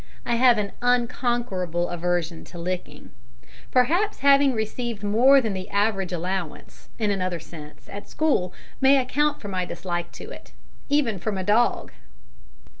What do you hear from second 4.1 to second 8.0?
having received more than an average allowance, in another sense,